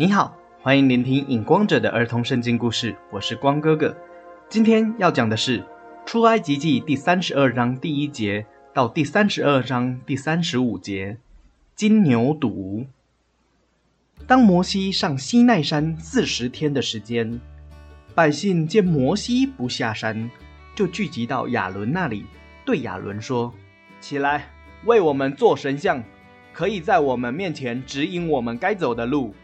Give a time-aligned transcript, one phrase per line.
[0.00, 3.96] 你好，欢迎聆听影光者的儿童圣经故事，我是光哥哥。
[4.48, 5.58] 今天要讲的是
[6.06, 11.18] 《出埃及记》第三十二章第一节到第三十二章第三十五节。
[11.74, 12.86] 金牛犊。
[14.24, 17.40] 当摩西上西奈山四十天的时间，
[18.14, 20.30] 百姓见摩西不下山，
[20.76, 22.24] 就聚集到亚伦那里，
[22.64, 23.52] 对亚伦说
[24.00, 24.48] ：“起来，
[24.84, 26.00] 为我们做神像。”
[26.54, 29.34] 可以在我们面前指引我们该走的路，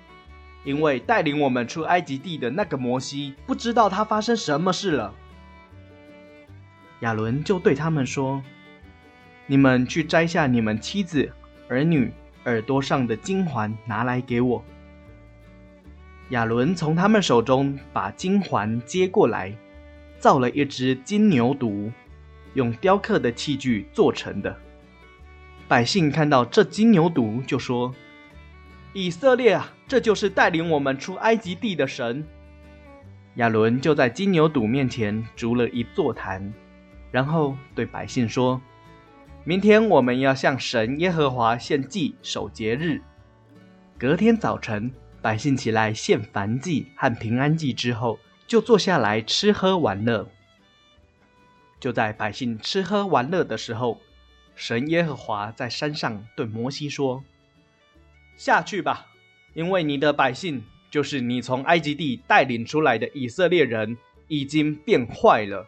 [0.65, 5.15] 因为带领我们出埃及地的那个摩西，不知道他发生什么事了。
[7.01, 8.43] 亚伦就对他们说
[9.47, 11.31] ：“你们去摘下你们妻子、
[11.69, 12.11] 儿女
[12.47, 14.65] 耳朵上的金环，拿来给我。”
[16.31, 19.55] 亚伦从他们手中把金环接过来，
[20.19, 21.93] 造了一只金牛犊，
[22.55, 24.57] 用雕刻的器具做成的。
[25.69, 27.95] 百姓看到这金牛犊，就说
[28.95, 32.25] ：“以色列啊，这就是带领我们出埃及地的神。”
[33.37, 36.55] 亚伦就在金牛犊面前筑了一座坛，
[37.11, 38.63] 然后对百姓说
[39.45, 43.03] ：“明天我们要向神耶和华献祭守节日。
[43.99, 50.29] 隔天早晨，百姓起来献燔祭和平安祭之后，就坐下来吃喝玩乐。
[51.81, 54.01] 就在百姓吃喝玩乐的时候。”
[54.57, 57.25] 神耶和华在山上对摩西说
[58.37, 59.07] ：“下去吧，
[59.55, 63.97] 因为你的百姓，就是你从埃及地带领出来的以色列人，
[64.29, 65.67] 已经变坏了。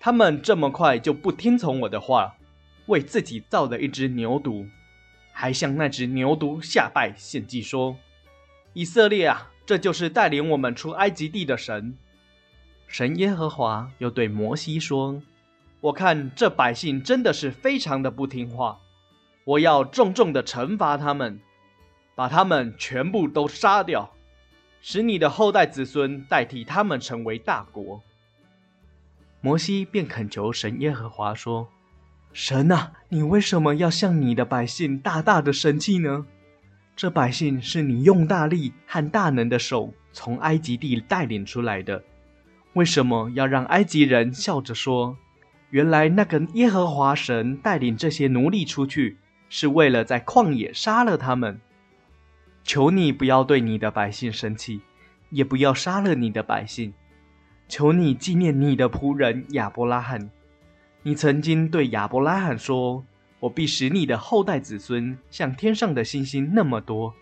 [0.00, 2.36] 他们这么快就不听从我的话，
[2.86, 4.68] 为自己造了一只牛犊，
[5.32, 7.96] 还向那只牛犊下拜献祭，说
[8.74, 11.96] ：‘以色列啊，这就是带领我们出埃及地的神。’
[12.86, 15.22] 神耶和华又对摩西说。”
[15.80, 18.80] 我看这百姓真的是非常的不听话，
[19.44, 21.38] 我要重重的惩罚他们，
[22.18, 24.12] 把他们全部都杀掉，
[24.82, 28.02] 使你的后代子孙代替他们成为大国。
[29.40, 31.68] 摩西便恳求神耶和华说
[32.34, 36.26] ：“神啊，你为什么要向你的百姓大大的生气呢？
[36.96, 42.02] 这百姓是你用大力和大能的手从埃及地带领出来的，
[42.72, 45.16] 为什么要让埃及人笑着说？”
[45.70, 49.18] 原来那个耶和华神带领这些奴隶出去，
[49.48, 51.60] 是为了在旷野杀了他们。
[52.68, 54.82] 求你不要对你的百姓生气，
[55.30, 56.92] 也不要杀了你的百姓。
[57.66, 60.30] 求你纪念你的仆人亚伯拉罕。
[61.02, 63.06] 你曾经对亚伯拉罕说
[63.40, 67.14] ：“我必使你的后代子孙像天上的星星那么多，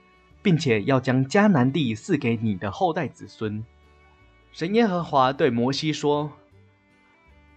[0.43, 3.65] 并且要将迦南地赐给你的后代子孙。”
[4.51, 6.33] 神耶和华对摩西说：“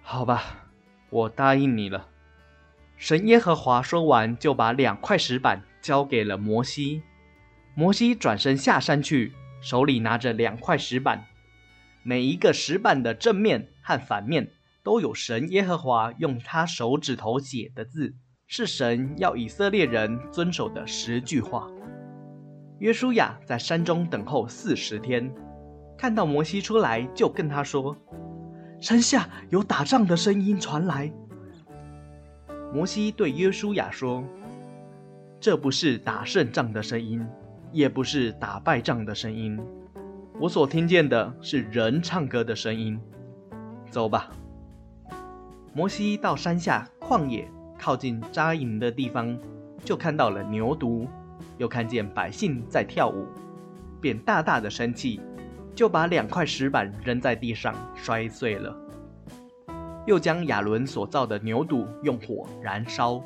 [0.04, 0.68] 好吧。”
[1.10, 2.06] 我答应你了。
[2.98, 7.02] 神耶和华说完，就把两块石板交给了摩西。
[7.80, 9.32] 摩西转身下山去，
[9.62, 11.24] 手里拿着两块石板，
[12.04, 14.50] 每一个石板的正面和反面
[14.84, 18.14] 都有神耶和华用他手指头写的字，
[18.48, 21.70] 是神要以色列人遵守的十句话。
[22.80, 25.34] 约书亚在山中等候四十天，
[25.98, 27.96] 看到摩西出来，就跟他说。
[28.82, 31.10] 山下有打仗的声音传来。
[32.74, 34.22] 摩西对约书亚说
[35.40, 37.26] ：“这不是打胜仗的声音，
[37.72, 39.60] 也不是打败仗的声音，
[40.40, 43.00] 我所听见的是人唱歌的声音。
[43.90, 44.30] 走吧。”
[45.74, 47.48] 摩西到山下旷野
[47.78, 49.38] 靠近扎营的地方，
[49.84, 51.08] 就看到了牛犊，
[51.58, 53.28] 又看见百姓在跳舞，
[54.02, 55.22] 便大大的生气。
[55.76, 58.76] 就把两块石板扔在地上，摔碎了。
[60.06, 63.24] 又将亚伦所造的牛肚用火燃烧，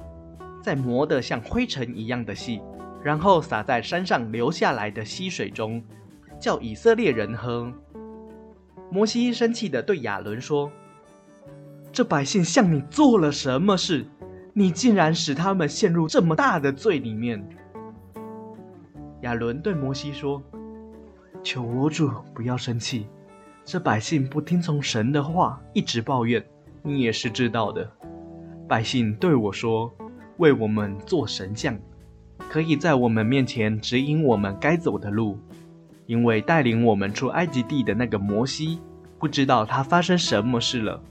[0.61, 2.61] 再磨得像灰尘一样的细，
[3.03, 5.83] 然后撒在山上流下来的溪水中，
[6.39, 7.71] 叫以色列人喝。
[8.89, 10.71] 摩西生气地对亚伦说
[11.91, 14.05] ：“这百姓向你做了什么事？
[14.53, 17.43] 你竟然使他们陷入这么大的罪里面？”
[19.21, 20.41] 亚伦对摩西说。
[21.41, 23.05] 求我主不要生气，
[23.65, 26.41] 这百姓不听从神的话，一直抱怨，
[26.81, 27.91] 你也是知道的。
[28.65, 29.93] 百姓对我说
[30.39, 31.77] ：“为我们做神像，
[32.53, 35.39] 可以在我们面前指引我们该走的路。”
[36.05, 38.77] 因为带领我们出埃及地的那个摩西，
[39.17, 41.01] 不知道他发生什么事了。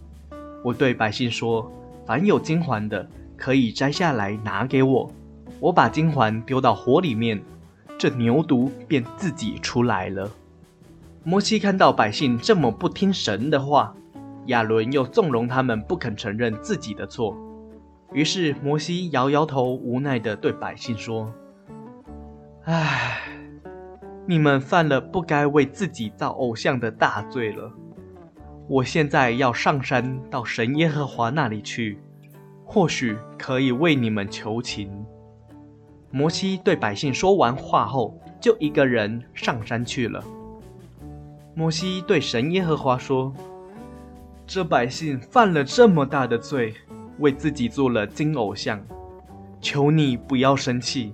[0.63, 1.69] 我对百姓说
[2.07, 5.11] ：“凡有金环的，可以摘下来拿给我，
[5.59, 7.43] 我把金环丢到火里面。”
[7.99, 10.31] 这牛犊便自己出来了。
[11.25, 13.93] 摩西看到百姓这么不听神的话，
[14.47, 17.37] 亚伦又纵容他们不肯承认自己的错，
[18.15, 21.33] 于是摩西摇摇头，无奈地对百姓说
[22.65, 23.19] ：“唉，
[24.27, 27.73] 你们犯了不该为自己造偶像的大罪了。
[28.69, 31.99] 我现在要上山到神耶和华那里去，
[32.65, 34.91] 或许可以为你们求情。”
[36.15, 40.23] 摩西对百姓说完话后，就一个人上山去了。
[41.55, 43.33] 摩西对神耶和华说
[44.47, 46.75] ：“这百姓犯了这么大的罪，
[47.19, 48.85] 为自己做了金偶像，
[49.61, 51.13] 求你不要生气。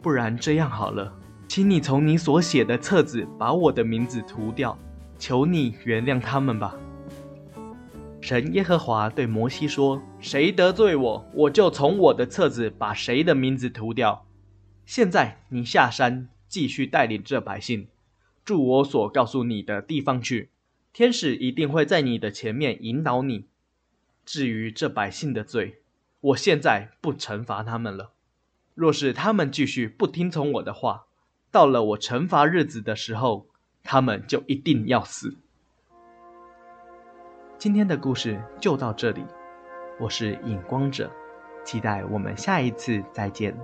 [0.00, 1.12] 不然这样好了，
[1.46, 4.76] 请你从你所写的册子把我的名字涂掉，
[5.18, 6.76] 求你原谅他们吧。”
[8.20, 14.26] 神耶和华对摩西说：“谁得罪我，我就从我的册子把谁的名字涂掉。
[14.86, 17.88] 现在你下山，继续带领这百姓。”
[18.44, 20.50] 住我所告诉你的地方去，
[20.92, 23.46] 天使一定会在你的前面引导你。
[24.24, 25.80] 至于这百姓的罪，
[26.20, 28.12] 我现在不惩罚他们了。
[28.74, 31.06] 若是他们继续不听从我的话，
[31.50, 33.46] 到了我惩罚日子的时候，
[33.82, 35.36] 他们就一定要死。
[37.58, 39.24] 今天的故事就到这里，
[40.00, 41.10] 我是影光者，
[41.64, 43.56] 期待我们下一次再见。